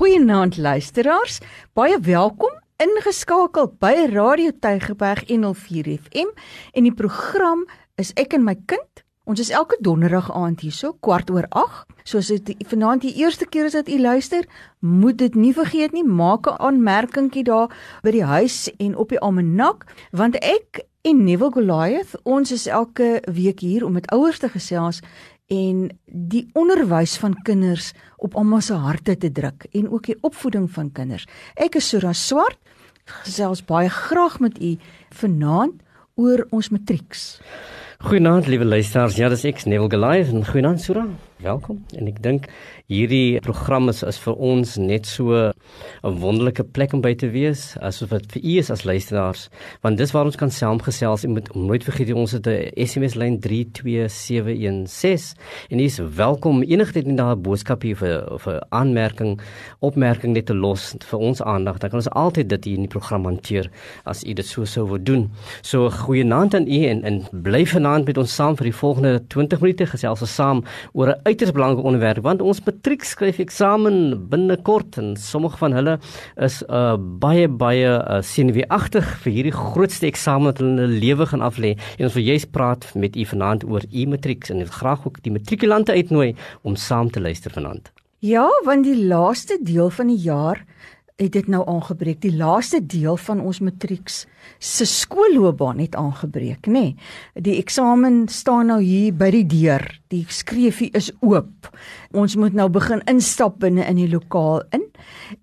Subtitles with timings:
[0.00, 1.42] Goeienaand luisteraars.
[1.76, 6.30] Baie welkom ingeskakel by Radio Tygerberg 104 FM
[6.72, 7.66] en die program
[8.00, 9.02] is ek en my kind.
[9.28, 11.84] Ons is elke donderdag aand hierso kwart oor 8.
[12.08, 14.48] So as dit vanaand die eerste keer is dat u luister,
[14.80, 17.68] moet dit nie vergeet nie, maak 'n aanmerkingie daar
[18.02, 23.20] by die huis en op die almanak want ek en Neville Goliath, ons is elke
[23.32, 25.00] week hier om met ouers te gesels
[25.50, 27.90] en die onderwys van kinders
[28.22, 31.26] op almal se harte te druk en ook die opvoeding van kinders.
[31.58, 32.58] Ek is Sura Swart,
[33.24, 34.76] gesels baie graag met u
[35.22, 35.82] vanaand
[36.20, 37.40] oor ons matrieks.
[38.00, 39.18] Goeienaand liewe luisteraars.
[39.18, 41.08] Ja, dis ek Neville Goliath en goeienaand Sura.
[41.40, 41.78] Welkom.
[41.96, 42.46] En ek dink
[42.90, 45.52] hierdie program is, is vir ons net so 'n
[46.20, 49.48] wonderlike plek om by te wees asof dit vir u is as luisteraars,
[49.80, 51.22] want dis waar ons kan saamgesels.
[51.22, 55.34] Jy moet nooit vergeet ons het 'n SMS lyn 32716
[55.70, 59.40] en u is welkom enigtyd in daai boodskap hier vir vir aanmerking,
[59.80, 61.78] opmerking net te los vir ons aandag.
[61.78, 63.70] Dan kan ons altyd dit hier in die program hanteer
[64.04, 65.30] as u dit so sou wil doen.
[65.62, 69.60] So goeienaand aan u en en bly vanaand met ons saam vir die volgende 20
[69.60, 73.96] minute gesels ons saam oor 'n uiters belangrike onderwerp want ons matriek skryf eksamen
[74.32, 75.96] binnekort en sommige van hulle
[76.48, 81.28] is uh, baie baie uh, senuweeagtig vir hierdie grootste eksamen wat hulle in hulle lewe
[81.30, 84.76] gaan aflê en ons wil juist praat met u vanaand oor u matriek en ek
[84.80, 86.34] graag ook die matrikulante uitnooi
[86.66, 87.92] om saam te luister vanaand.
[88.20, 90.58] Ja, want die laaste deel van die jaar
[91.20, 92.20] het dit nou aangebreek.
[92.24, 94.24] Die laaste deel van ons matrieks
[94.58, 96.72] se skoolloopbaan het aangebreek, nê.
[96.72, 96.96] Nee,
[97.34, 99.84] die eksamen staan nou hier by die deur.
[100.10, 101.68] Die skreefie is oop.
[102.16, 104.86] Ons moet nou begin instap binne in die lokaal in.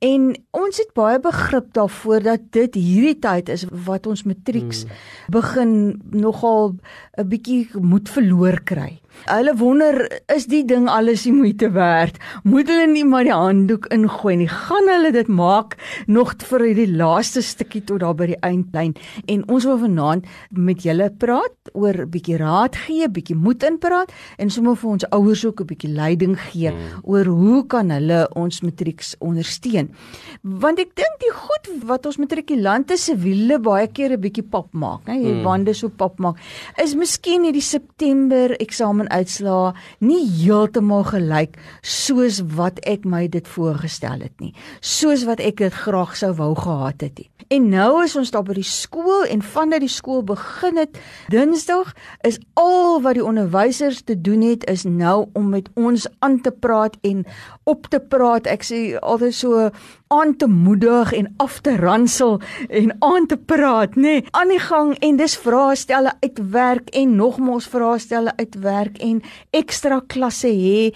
[0.04, 4.98] En ons het baie begrip daarvoor dat dit hierdie tyd is wat ons matrieks hmm.
[5.34, 5.72] begin
[6.12, 6.76] nogal
[7.18, 9.00] 'n bietjie moed verloor kry.
[9.26, 9.98] Hulle wonder
[10.36, 12.18] is die ding alles die moeite werd?
[12.44, 14.48] Moet hulle nie maar die handdoek ingooi nie?
[14.48, 15.76] Gaan hulle dit maak
[16.08, 18.94] nog vir die laaste stukkie tot daar by die eindlyn?
[19.28, 24.12] En ons wil vanaand met julle praat oor 'n bietjie raad gee, bietjie moed inpraat
[24.38, 27.04] en sommer vir ons ouers ook 'n bietjie leiding gee hmm.
[27.04, 29.90] oor hoe kan hulle ons matrieks ondersteun?
[30.44, 34.74] Want ek dink die goed wat ons matrikulante se wiele baie keer 'n bietjie pap
[34.74, 35.44] maak, hè, die hmm.
[35.44, 36.38] bande so pap maak,
[36.82, 44.22] is miskien hierdie September eksamen uitslaa nie heeltemal gelyk soos wat ek my dit voorgestel
[44.26, 44.54] het nie.
[44.82, 47.18] Soos wat ek dit graag sou wou gehad het.
[47.18, 47.32] Nie.
[47.48, 50.98] En nou is ons daar by die skool en vandat die skool begin het
[51.32, 51.94] Dinsdag
[52.28, 56.52] is al wat die onderwysers te doen het is nou om met ons aan te
[56.52, 57.24] praat en
[57.64, 58.50] op te praat.
[58.52, 59.70] Ek sê altyd so
[60.08, 64.02] aan te moedig en af te ransel en aan te praat, nê?
[64.02, 70.52] Nee, aan die gang en dis vraestelle uitwerk en nogmaals vraestelle uitwerk en ekstra klasse
[70.52, 70.94] hê.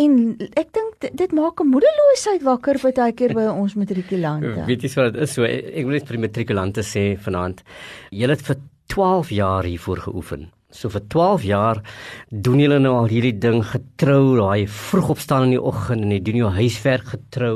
[0.00, 4.64] En ek dink dit maak 'n moedeloosheid wakker baie keer by ons matrikulante.
[4.70, 7.62] Weet jy wat dit is so ek wil net vir die matrikulante sê vanaand,
[8.10, 8.56] julle het vir
[8.86, 10.50] 12 jaar hiervoor geoefen.
[10.70, 11.80] So vir 12 jaar
[12.30, 16.20] doen julle nou al hierdie ding getrou, daai vroeg opstaan in die oggend en jy
[16.22, 17.54] doen jou huiswerk getrou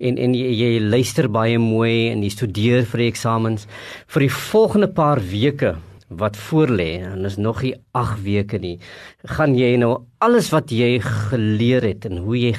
[0.00, 3.68] en en jy, jy luister baie mooi en jy studeer vir die eksamens.
[4.08, 5.74] Vir die volgende paar weke
[6.08, 8.78] wat voorlê en is nog nie 8 weke nie.
[9.24, 12.52] Gaan jy nou alles wat jy geleer het en hoe jy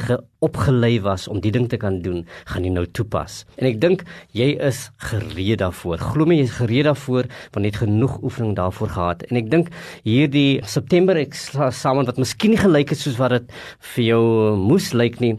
[0.46, 3.44] opgelei was om die ding te kan doen gaan jy nou toepas.
[3.58, 4.04] En ek dink
[4.38, 5.98] jy is gereed daarvoor.
[5.98, 9.26] Glo my jy is gereed daarvoor want jy het genoeg oefening daarvoor gehad.
[9.30, 9.72] En ek dink
[10.06, 13.56] hierdie September ek saam wat miskien nie gelyk het soos wat dit
[13.96, 14.24] vir jou
[14.60, 15.36] moes lyk nie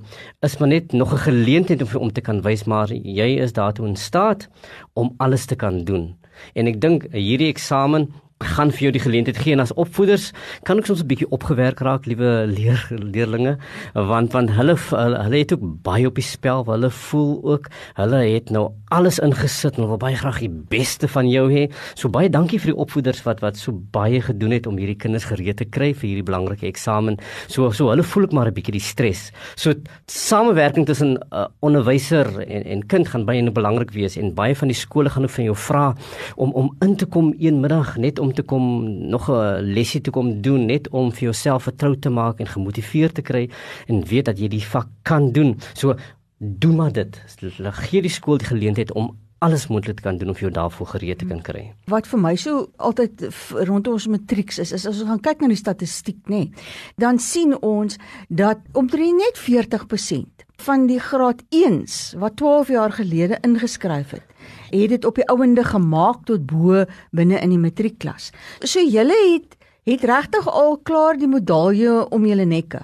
[0.47, 3.87] is maar net nog 'n geleentheid om om te kan wys maar jy is daartoe
[3.87, 4.49] in staat
[4.95, 6.15] om alles te kan doen
[6.55, 8.09] En ek dink hierdie eksamen
[8.45, 10.33] gaan vir jou die geleentheid gee en as opvoeders
[10.69, 13.57] kan ek soms 'n bietjie opgewerk raak liewe leer leerlinge
[13.95, 18.51] want want hulle hulle het ook baie op die spel hulle voel ook hulle het
[18.51, 21.65] nou alles ingesit en wil baie graag die beste van jou hê.
[21.99, 25.27] So baie dankie vir die opvoeders wat wat so baie gedoen het om hierdie kinders
[25.27, 27.19] gereed te kry vir hierdie belangrike eksamen.
[27.51, 29.33] So so hulle voel ook maar 'n bietjie die stres.
[29.57, 29.75] So
[30.07, 34.77] samewerking tussen uh, onderwyser en en kind gaan baie belangrik wees en baie van die
[34.77, 35.95] skole gaan ook van jou vra
[36.37, 38.65] om om in te kom een middag net om om te kom
[39.11, 43.15] nog 'n lesie te kom doen net om vir jouself vertrou te maak en gemotiveerd
[43.15, 43.51] te kry
[43.87, 45.57] en weet dat jy die vak kan doen.
[45.75, 45.95] So
[46.39, 47.23] doen maar dit.
[47.61, 51.29] Gee die skool die geleentheid om alles moontlik kan doen om jou daarvoor gereed te
[51.29, 51.67] kan kry.
[51.93, 53.27] Wat vir my so altyd
[53.69, 56.65] rondom ons matrieks is, is as ons gaan kyk na die statistiek, nê, nee,
[57.01, 57.99] dan sien ons
[58.29, 64.25] dat omtrent net 40% van die graad 1s wat 12 jaar gelede ingeskryf het,
[64.73, 68.33] het dit op die ouende gemaak tot bo binne in die matriekklas.
[68.65, 69.57] So julle het
[69.87, 72.81] het regtig al klaar die medalje om julle nekke.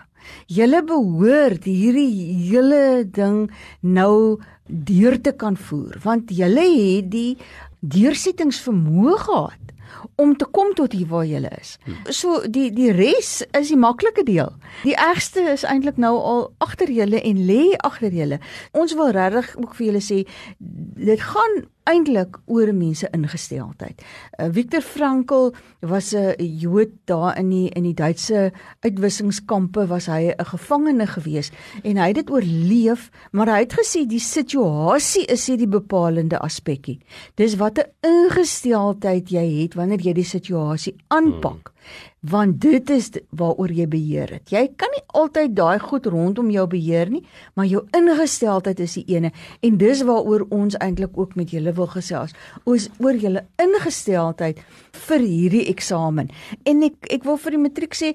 [0.46, 7.36] Julle behoort hierdie hele ding nou deur te kan voer want julle het die
[7.82, 9.72] deursettingsvermoë gehad
[10.14, 11.76] om te kom tot hier waar jy is.
[12.14, 14.52] So die die res is die maklike deel.
[14.86, 18.40] Die ergste is eintlik nou al agter julle en lê agter julle.
[18.72, 20.22] Ons wil regtig ook vir julle sê
[20.58, 24.02] dit gaan eintlik oor mense ingesteldheid.
[24.38, 30.32] Uh, Viktor Frankl was 'n Jood daar in die in die Duitse uitwissingskampe was hy
[30.32, 31.50] 'n gevangene gewees
[31.82, 36.38] en hy het dit oorleef, maar hy het gesê die situasie is nie die bepalende
[36.38, 37.00] aspekkie.
[37.34, 41.68] Dis wat 'n ingesteldheid jy het wanneer jy die situasie aanpak.
[41.68, 41.71] Hmm
[42.22, 44.50] want dit is waaroor jy beheer het.
[44.54, 47.22] Jy kan nie altyd daai goed rondom jou beheer nie,
[47.58, 51.90] maar jou ingesteldheid is die ene en dis waaroor ons eintlik ook met julle wil
[51.90, 52.34] gesels.
[52.62, 54.62] Ons oor julle ingesteldheid
[55.08, 56.30] vir hierdie eksamen.
[56.62, 58.12] En ek ek wil vir die matriek sê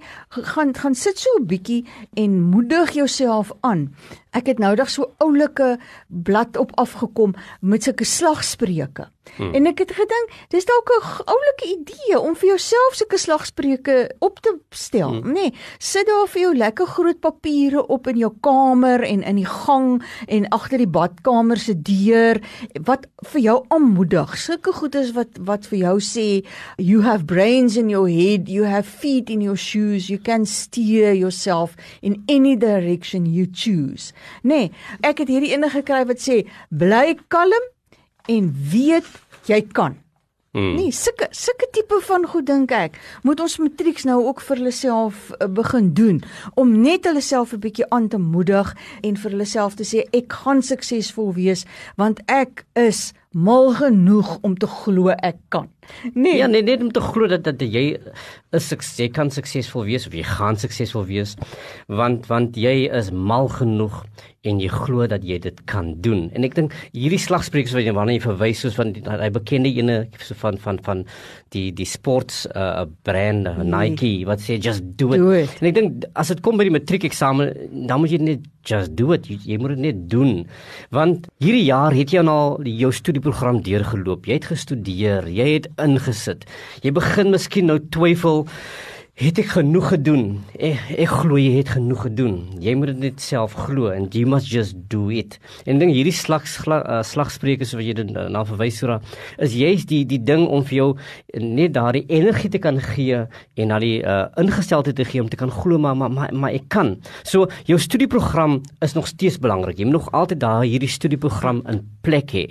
[0.54, 1.84] gaan gaan sit so 'n bietjie
[2.16, 3.92] en moedig jouself aan.
[4.38, 7.34] Ek het noudag so oulike blad op afgekom
[7.66, 9.08] met sulke slagspreuke.
[9.36, 9.54] Hmm.
[9.58, 14.40] En ek het gedink, dis dalk 'n oulike idee om vir jouself sulke slagspreuke op
[14.40, 15.34] te stel, hmm.
[15.34, 15.34] nê.
[15.34, 19.46] Nee, sit daar vir jou lekker groot papiere op in jou kamer en in die
[19.46, 22.42] gang en agter die badkamer se deur
[22.86, 24.38] wat vir jou aanmoedig.
[24.38, 26.46] Sulke goed is wat wat vir jou sê
[26.78, 31.14] you have brains in your head, you have feet in your shoes, you can steer
[31.14, 34.14] yourself in any direction you choose.
[34.44, 34.72] Nee,
[35.02, 37.72] ek het hierdie ene gekry wat sê bly kalm
[38.28, 39.08] en weet
[39.48, 39.96] jy kan.
[40.58, 40.74] Hmm.
[40.74, 42.96] Nee, sulke sulke tipe van goed dink ek
[43.28, 46.22] moet ons matrieks nou ook vir hulle self uh, begin doen
[46.58, 48.72] om net hulle self 'n bietjie aan te moedig
[49.04, 51.66] en vir hulle self te sê ek gaan suksesvol wees
[51.96, 55.68] want ek is mal genoeg om te glo ek kan.
[56.14, 56.38] Nee.
[56.38, 57.86] Ja, nee, net om te glo dat dat jy
[58.56, 61.36] is jy kan suksesvol wees of jy gaan suksesvol wees
[61.88, 64.02] want want jy is mal genoeg
[64.48, 66.28] en jy glo dat jy dit kan doen.
[66.36, 69.98] En ek dink hierdie slagspreuk wat jy wanneer jy verwys soos van hy bekende ene
[70.24, 71.04] so van van van
[71.56, 75.24] die die sports uh, brand uh, Nike wat sê just do it.
[75.24, 75.58] do it.
[75.62, 77.54] En ek dink as dit kom by die matriek eksamen
[77.88, 79.28] dan moet jy net just do it.
[79.28, 80.32] Jy, jy moet dit net doen.
[80.96, 82.92] Want hierdie jaar het jy al jou
[83.28, 84.26] studieprogram deurgeloop.
[84.26, 86.46] Jy het gestudeer, jy het ingesit.
[86.84, 88.48] Jy begin miskien nou twyfel
[89.18, 90.26] Het ek genoeg gedoen?
[90.62, 92.36] Ek ek glo jy het genoeg gedoen.
[92.62, 95.40] Jy moet dit net self glo and you must just do it.
[95.66, 99.00] En ding hierdie slag uh, slagspreukers wat jy dit na verwys sura
[99.42, 100.90] is juist die die ding om vir jou
[101.42, 103.24] net daardie energie te kan gee
[103.58, 106.54] en na die uh, ingesteldheid te gee om te kan glo maar maar maar, maar
[106.54, 106.94] ek kan.
[107.26, 109.82] So jou studieprogram is nog steeds belangrik.
[109.82, 112.46] Jy moet nog altyd daar hierdie studieprogram in plek hê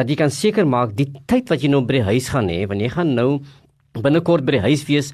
[0.00, 2.62] dat jy kan seker maak die tyd wat jy nou by die huis gaan hê
[2.64, 3.30] wanneer jy gaan nou
[4.02, 5.12] binnekort by die huis wees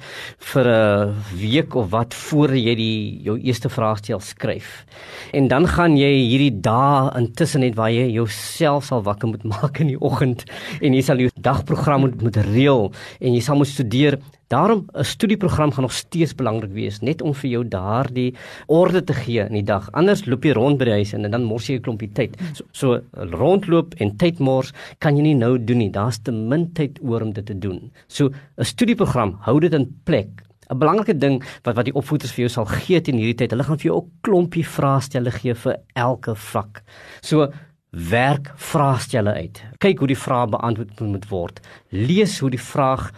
[0.53, 4.85] vir 'n week of wat voor jy die jou eerste vraagstel skryf.
[5.33, 9.79] En dan gaan jy hierdie dae intussen net waar jy jouself sal wakker moet maak
[9.79, 10.45] in die oggend
[10.81, 14.19] en jy sal jou dagprogram moet moet reël en jy sal moet studeer
[14.53, 18.35] Daarom 'n studieprogram gaan nog steeds belangrik wees net om vir jou daardie
[18.67, 19.91] orde te gee in die dag.
[19.91, 22.37] Anders loop jy rond by die huis en dan mors jy 'n klompie tyd.
[22.53, 25.89] So, so rondloop en tyd mors kan jy nie nou doen nie.
[25.89, 27.91] Daar's te min tyd oor om dit te doen.
[28.07, 30.43] So 'n studieprogram hou dit in plek.
[30.69, 33.63] 'n Belangrike ding wat wat die opvoeders vir jou sal gee in hierdie tyd, hulle
[33.63, 36.83] gaan vir jou 'n klompie vraestelle gee vir elke vak.
[37.21, 37.51] So
[37.93, 39.59] werk vraestelle uit.
[39.77, 41.59] Kyk hoe die vrae beantwoord moet word.
[41.93, 43.11] Lees hoe die vraag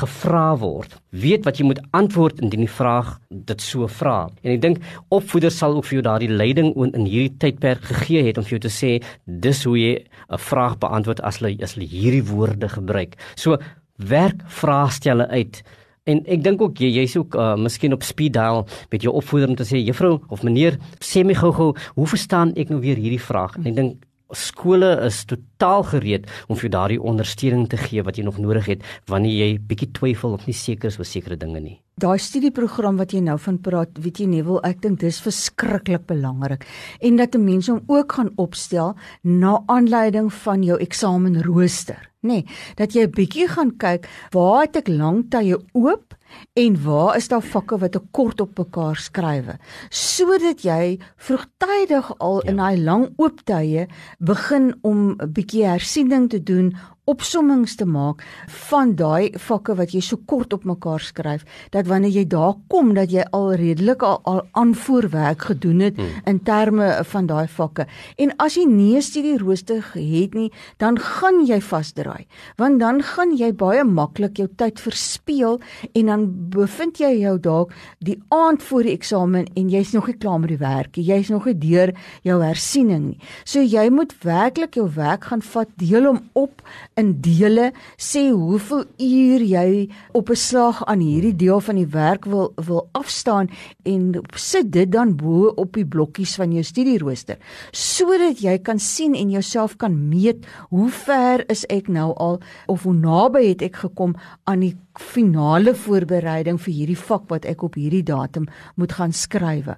[0.00, 0.96] gevra word.
[1.14, 4.26] Weet wat jy moet antwoord indien die vraag dit so vra.
[4.42, 4.82] En ek dink
[5.14, 8.64] opvoeders sal ook vir jou daardie leiding in hierdie tydperk gegee het om vir jou
[8.66, 8.92] te sê
[9.26, 13.14] dis hoe jy 'n vraag beantwoord as hulle as hulle hierdie woorde gebruik.
[13.36, 13.58] So
[13.96, 15.62] werk vraestelle uit.
[16.06, 19.48] En ek dink ook jy jy's ook uh, miskien op speed dial met jou opvoeder
[19.48, 23.22] om te sê juffrou of meneer sê my gou-gou hoe verstaan ek nou weer hierdie
[23.22, 23.56] vraag?
[23.58, 28.24] En ek dink skole is totaal gereed om vir daardie ondersteuning te gee wat jy
[28.26, 31.76] nog nodig het wanneer jy bietjie twyfel of nie seker is oor sekere dinge nie.
[31.96, 36.66] Daai studieprogram wat jy nou van praat, weet jy Neville, ek dink dis verskriklik belangrik
[37.00, 42.28] en dat 'n mens hom ook gaan opstel na aanleiding van jou eksamenrooster, nê?
[42.28, 42.44] Nee,
[42.76, 46.15] dat jy 'n bietjie gaan kyk, waar het ek lank tye oop
[46.54, 49.58] en waar is daar vakke wat ek kort op mekaar skrywe
[49.90, 52.50] sodat jy vroegtydig al ja.
[52.50, 53.86] in daai lang oop tye
[54.18, 56.74] begin om 'n bietjie hersiening te doen
[57.06, 58.22] opsommings te maak
[58.68, 61.44] van daai vakke wat jy so kort op mekaar skryf
[61.74, 66.22] dat wanneer jy daar kom dat jy al redelik al, al aanvoerwerk gedoen het hmm.
[66.26, 67.86] in terme van daai vakke.
[68.18, 72.26] En as jy nie 'n studie rooster het nie, dan gaan jy vasdraai.
[72.56, 75.60] Want dan gaan jy baie maklik jou tyd verspeel
[75.94, 80.18] en dan bevind jy jou dalk die aand voor die eksamen en jy's nog nie
[80.18, 81.04] klaar met die werk nie.
[81.04, 83.18] Jy's nog nie deur jou hersiening nie.
[83.44, 86.62] So jy moet werklik jou werk gaan vat, deel hom op
[86.96, 92.24] in dele sê hoeveel uur jy op 'n slag aan hierdie deel van die werk
[92.24, 93.50] wil wil afstaan
[93.82, 97.36] en sit dit dan bo op die blokkies van jou studierooster
[97.70, 102.82] sodat jy kan sien en jouself kan meet hoe ver is ek nou al of
[102.82, 107.74] hoe naby het ek gekom aan die finale voorbereiding vir hierdie vak wat ek op
[107.74, 109.76] hierdie datum moet gaan skrywe.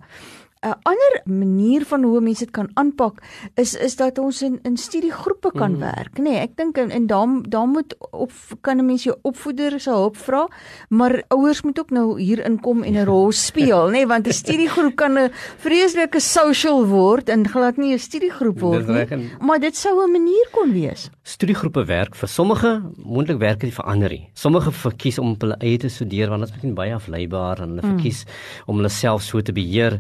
[0.63, 3.23] 'n ander manier van hoe mense dit kan aanpak
[3.55, 5.79] is is dat ons in in studiegroepe kan mm.
[5.79, 6.23] werk, nê.
[6.23, 9.91] Nee, ek dink en, en daar daar moet op kan 'n mens jou opvoeder se
[9.91, 10.49] hulp vra,
[10.89, 14.33] maar ouers moet ook nou hier inkom en 'n rol speel, nê, nee, want 'n
[14.33, 19.31] studiegroep kan 'n vreeslike social word en glad nie 'n studiegroep word nie.
[19.41, 21.11] Maar dit sou 'n manier kon wees.
[21.23, 24.31] Studiegroepe werk vir sommige moontlik werk dit verander nie.
[24.35, 27.83] Sommige verkies om op hulle eie te studeer want dit is baie afleibaar en hulle
[27.83, 27.95] mm.
[27.95, 28.25] verkies
[28.67, 29.99] om hulle self so te beheer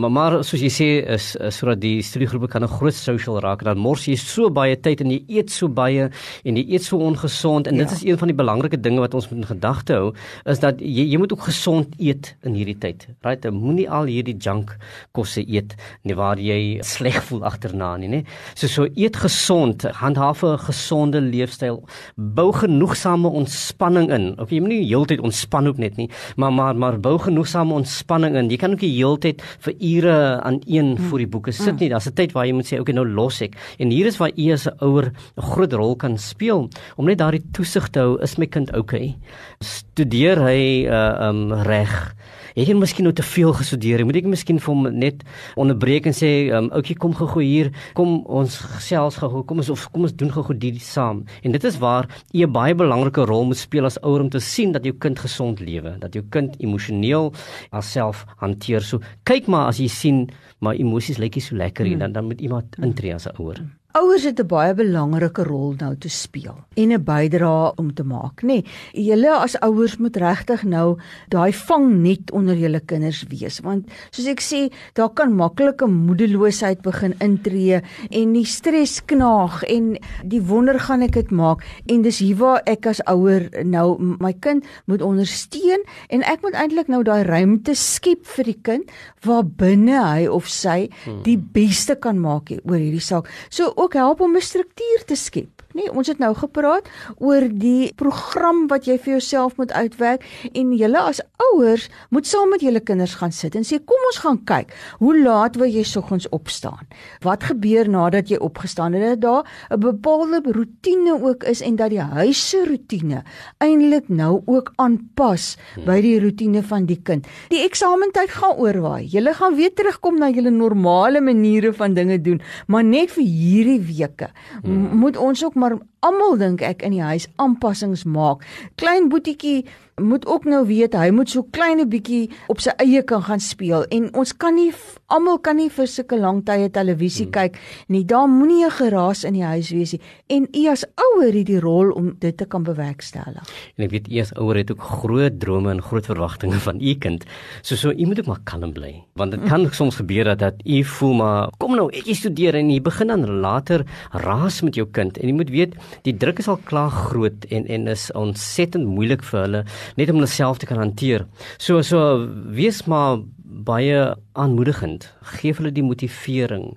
[0.00, 3.64] maar maar soos jy sê is, is sodat die studiegroepe kan 'n groot social raak
[3.64, 6.10] dan mors jy so baie tyd en jy eet so baie
[6.44, 7.84] en jy eet so ongesond en ja.
[7.84, 10.12] dit is een van die belangrike dinge wat ons moet in gedagte hou
[10.44, 13.06] is dat jy jy moet ook gesond eet in hierdie tyd.
[13.26, 13.44] Right?
[13.50, 14.76] Moenie al hierdie junk
[15.16, 15.74] kosse eet
[16.06, 18.20] nie waar jy sleg voel agterna nie, nê?
[18.54, 21.82] So so eet gesond, handhaaf 'n gesonde leefstyl,
[22.16, 24.32] bou genoegsame ontspanning in.
[24.38, 28.50] Okay, jy moenie heeltyd ontspan ook net nie, maar maar maar bou genoegsame ontspanning in.
[28.50, 31.08] Jy kan ook die heeltyd vir ure aan een hmm.
[31.08, 31.88] voor die boeke sit nie.
[31.88, 33.56] Daar's 'n tyd waar jy moet sê, okay, nou los ek.
[33.78, 37.18] En hier is waar u as 'n ouer 'n groot rol kan speel om net
[37.18, 39.16] daardie toesig te hou, is my kind okay?
[39.60, 42.14] Studeer hy uh um reg?
[42.60, 44.02] Het jy miskien nou te veel gestudeer?
[44.04, 45.22] Moet ek miskien vir hom net
[45.60, 47.70] onderbreek en sê, um, "Oukie, kom gou hier.
[47.94, 49.42] Kom ons gesels gou.
[49.44, 52.52] Kom ons of kom ons doen gou dit saam." En dit is waar jy 'n
[52.52, 55.98] baie belangrike rol moet speel as ouer om te sien dat jou kind gesond lewe,
[55.98, 57.32] dat jou kind emosioneel
[57.70, 58.82] alself hanteer.
[58.82, 62.00] So kyk maar as jy sien maar emosies lyk nie so lekker nie, hmm.
[62.00, 63.56] dan dan moet iemand intree as 'n ouer.
[63.56, 63.79] Hmm.
[63.92, 68.42] Ouers het 'n baie belangrike rol nou te speel en 'n bydrae om te maak,
[68.42, 68.46] nê.
[68.46, 74.26] Nee, julle as ouers moet regtig nou daai vangnet onder julle kinders wees, want soos
[74.26, 80.78] ek sê, daar kan maklike moedeloosheid begin intree en die stres knaag en die wonder
[80.78, 85.02] gaan ek dit maak en dis hier waar ek as ouer nou my kind moet
[85.02, 88.90] ondersteun en ek moet eintlik nou daai ruimte skep vir die kind
[89.24, 91.22] waar binne hy of sy hmm.
[91.22, 93.28] die beste kan maak oor hierdie saak.
[93.50, 95.59] So ook help om 'n struktuur te skep.
[95.74, 100.72] Nee, ons het nou gepraat oor die program wat jy vir jouself moet uitwerk en
[100.76, 104.40] julle as ouers moet saam met julle kinders gaan sit en sê kom ons gaan
[104.44, 104.74] kyk.
[104.98, 106.86] Hoe laat wil jy soggens opstaan?
[107.22, 109.20] Wat gebeur nadat jy opgestaan het?
[109.20, 113.22] Dat daar 'n bepaalde rotine ook is en dat die huis se rotine
[113.58, 117.26] eintlik nou ook aanpas by die rotine van die kind.
[117.48, 119.06] Die eksamentyd gaan oorwaai.
[119.06, 123.80] Julle gaan weer terugkom na julle normale maniere van dinge doen, maar net vir hierdie
[123.80, 124.30] weke
[124.62, 124.98] hmm.
[124.98, 125.76] moet ons ook maar
[126.06, 128.44] almal dink ek in die huis aanpassings maak.
[128.80, 129.66] Klein boetiekie
[130.00, 133.40] moet ook nou weet hy moet so klein 'n bietjie op sy eie kan gaan
[133.40, 134.72] speel en ons kan nie
[135.06, 137.32] almal kan nie vir sulke lang tye televisie hmm.
[137.32, 138.04] kyk nie.
[138.04, 140.00] Daar moenie 'n geraas in die huis wees nie.
[140.28, 143.44] En u as ouer het die rol om dit te kan bewerkstellig.
[143.76, 146.94] En ek weet u as ouer het ook groot drome en groot verwagtinge van u
[146.94, 147.24] kind.
[147.62, 150.54] So so u moet ook maar kalm bly want dit kan soms gebeur dat dat
[150.64, 153.84] u voel maar kom nou ek studeer en jy begin dan later
[154.24, 155.76] raas met jou kind en jy moet weet
[156.06, 159.62] die druk is al klaar groot en en is ontsettend moeilik vir hulle
[159.96, 161.26] net om hulle self te kan hanteer.
[161.58, 163.20] So so wees maar
[163.66, 165.08] baie aanmoedigend.
[165.36, 166.76] Geef hulle die motivering.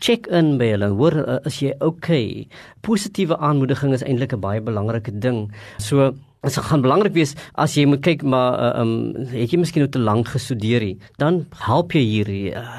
[0.00, 0.92] Check in by hulle.
[0.96, 2.46] Hoor as jy okay.
[2.86, 5.52] Positiewe aanmoediging is eintlik 'n baie belangrike ding.
[5.78, 8.90] So Dit gaan belangrik wees as jy moet kyk maar uh, um
[9.30, 11.06] het jy miskien nou te lank gestudeer hier?
[11.20, 12.30] Dan help jy hier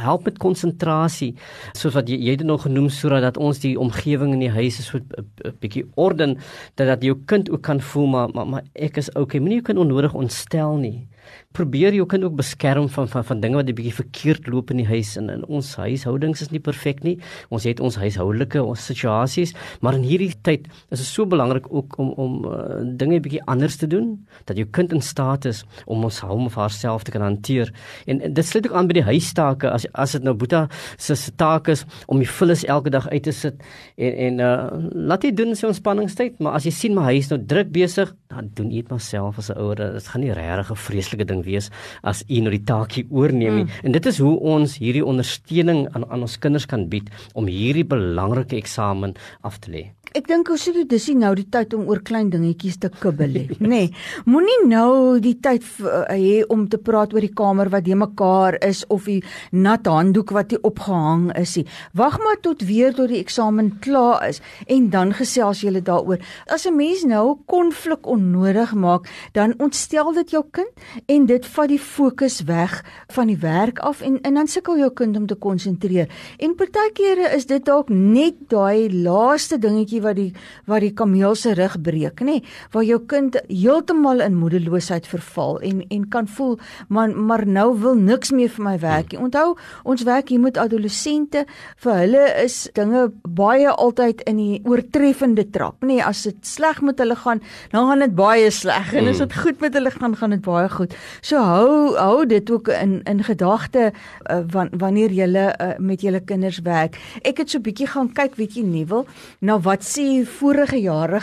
[0.03, 1.31] help met konsentrasie
[1.74, 4.77] soos wat jy jy het nog genoem sodat dat ons die omgewing in die huis
[4.84, 6.38] is so 'n uh, bietjie orden
[6.75, 9.39] dat dat jou kind ook kan voel maar maar, maar ek is okay.
[9.39, 11.07] Moenie jou kind onnodig ontstel nie
[11.55, 14.77] probeer jou kind ook beskerm van van van dinge wat 'n bietjie verkeerd loop in
[14.77, 17.17] die huis en in ons huishoudings is nie perfek nie.
[17.50, 21.98] Ons het ons huishoudelike ons situasies, maar in hierdie tyd is dit so belangrik ook
[21.98, 26.03] om om uh, dinge bietjie anders te doen dat jou kind in staat is om
[26.03, 27.74] ons hom of haarself te kan hanteer.
[28.05, 30.67] En, en dit sluit ook aan by die huistake as as dit nou Boeta
[30.98, 33.55] se taak is om die vullis elke dag uit te sit
[33.96, 34.67] en en uh,
[35.08, 38.12] laat hy doen sy ontspanningstyd, maar as jy sien maar hy is nou druk besig,
[38.32, 39.75] dan doen jy dit maar self as 'n ouer.
[39.75, 41.72] Dit gaan nie regtig 'n vreeslike ding wees
[42.03, 43.63] as u nou die taakie oorneem nie.
[43.63, 43.84] Mm.
[43.84, 47.86] En dit is hoe ons hierdie ondersteuning aan aan ons kinders kan bied om hierdie
[47.88, 51.88] belangrike eksamen af te lê ek dink ons sê dis nie nou die tyd om
[51.89, 53.67] oor klein dingetjies te kibbel nie, nê.
[53.75, 53.89] Nee,
[54.25, 58.57] Moenie nou die tyd uh, hê om te praat oor die kamer wat de mekaar
[58.65, 61.65] is of die nat handdoek wat nie opgehang is nie.
[62.00, 64.41] Wag maar tot weer tot die eksamen klaar is
[64.72, 66.22] en dan gesels julle daaroor.
[66.48, 70.72] As 'n mens nou konflik onnodig maak, dan ontstel dit jou kind
[71.07, 74.91] en dit vat die fokus weg van die werk af en en dan sukkel jou
[74.93, 76.07] kind om te konsentreer.
[76.39, 80.31] En partykeere is dit dalk net daai laaste dingetjie wat die
[80.69, 82.39] wat die kameel se rug breek, nê,
[82.74, 86.57] waar jou kind heeltemal in moedeloosheid verval en en kan voel
[86.88, 89.21] maar maar nou wil niks meer vir my werk nie.
[89.21, 91.45] Onthou, ons werk hier met adolessente,
[91.83, 96.00] vir hulle is dinge baie altyd in die oortreffende trap, nê.
[96.05, 99.41] As dit sleg met hulle gaan, dan gaan dit baie sleg en as dit mm.
[99.45, 100.95] goed met hulle gaan, gaan dit baie goed.
[101.25, 106.62] So hou hou dit ook in in gedagte uh, wanneer jy uh, met julle kinders
[106.65, 107.00] werk.
[107.24, 109.05] Ek het so bietjie gaan kyk, weet jy nie, wil
[109.39, 111.19] na wat sê vorige jare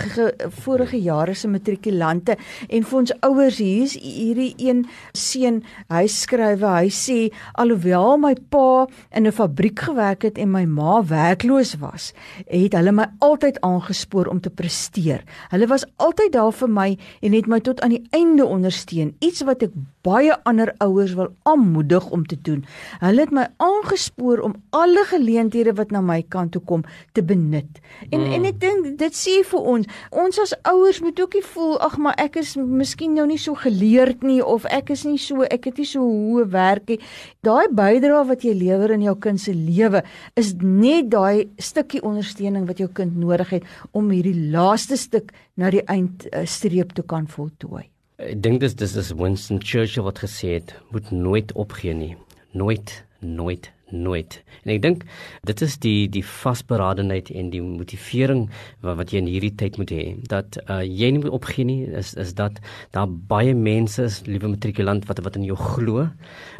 [0.64, 2.36] vorige jare se matrikulante
[2.68, 5.60] en vir ons ouers hier's hierdie een seun
[5.92, 7.18] hy skrywe hy sê
[7.60, 12.12] alhoewel my pa in 'n fabriek gewerk het en my ma werkloos was
[12.46, 15.22] het hulle my altyd aangespoor om te presteer.
[15.50, 16.88] Hulle was altyd daar vir my
[17.22, 19.14] en het my tot aan die einde ondersteun.
[19.20, 19.74] Iets wat ek
[20.06, 22.64] baie ander ouers wil aanmoedig om te doen
[23.04, 27.80] hulle het my aangespoor om alle geleenthede wat na my kant toe kom te benut
[28.10, 28.32] en mm.
[28.38, 31.98] en ek dink dit sê vir ons, ons as ouers moet ook nie voel ag
[32.02, 35.70] maar ek is miskien nou nie so geleerd nie of ek is nie so ek
[35.70, 36.98] het nie so hoe werk nie.
[37.46, 40.02] Daai bydrae wat jy lewer in jou kind se lewe
[40.38, 45.72] is net daai stukkie ondersteuning wat jou kind nodig het om hierdie laaste stuk na
[45.72, 47.91] die eindstreep toe kan voltooi.
[48.22, 52.12] Ek dink dis dis is Winston Churchill wat gesê het, moet nooit opgee nie.
[52.54, 54.38] Nooit, nooit nooit.
[54.64, 55.04] En ek dink
[55.48, 58.46] dit is die die vasberadenheid en die motivering
[58.82, 61.86] wat, wat jy in hierdie tyd moet hê dat uh, jy nie moet opgee nie
[61.86, 62.58] is is dat
[62.96, 66.08] daar baie mense is liewe matrikulant wat wat in jou glo,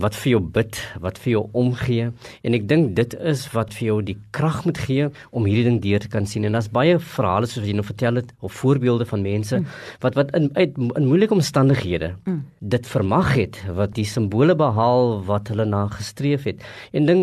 [0.03, 2.11] wat vir jou bid, wat vir jou omgee
[2.43, 5.81] en ek dink dit is wat vir jou die krag moet gee om hierdie ding
[5.83, 8.57] deur te kan sien en daar's baie verhale soos wat jy nou vertel het of
[8.61, 9.67] voorbeelde van mense mm.
[10.05, 12.41] wat wat in uit, in moeilike omstandighede mm.
[12.75, 17.22] dit vermag het wat die simbole behaal wat hulle na gestreef het en ding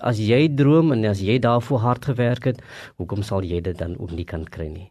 [0.00, 2.60] as jy droom en as jy daarvoor hard gewerk het,
[2.96, 4.90] hoekom sal jy dit dan ook nie kan kry nie?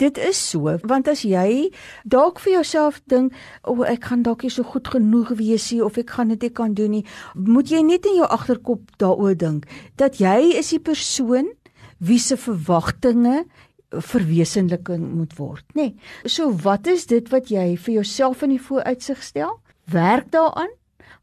[0.00, 1.70] Dit is so, want as jy
[2.08, 5.84] dalk vir jouself dink, "O, oh, ek gaan dalk nie so goed genoeg wees nie
[5.84, 9.36] of ek gaan dit nie kan doen nie," moet jy net in jou agterkop daaroor
[9.36, 11.52] dink dat jy is die persoon
[11.98, 13.44] wie se verwagtinge
[13.90, 15.92] verwesenliking moet word, nê?
[15.92, 15.94] Nee.
[16.24, 19.60] So wat is dit wat jy vir jouself in die vooruitsig stel?
[19.84, 20.70] Werk daaraan.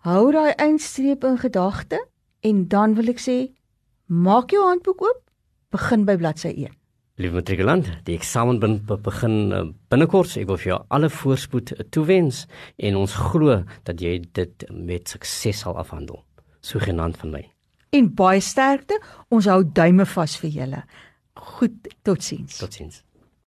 [0.05, 1.99] Hou daai eindstreep in gedagte
[2.45, 3.37] En dan wil ek sê,
[4.07, 5.23] maak jou handboek oop,
[5.75, 6.75] begin by bladsy 1.
[7.19, 10.37] Liewe matrikulant, die eksamen bin, begin uh, binnekort.
[10.39, 12.45] Ek wil vir jou alle voorspoed uh, toewens
[12.79, 13.57] en ons glo
[13.89, 16.21] dat jy dit met sukses sal afhandel.
[16.63, 17.43] So genant van my.
[17.91, 19.01] En baie sterkte.
[19.35, 20.81] Ons hou duime vas vir julle.
[21.57, 22.55] Goed, totsiens.
[22.61, 23.03] Totsiens.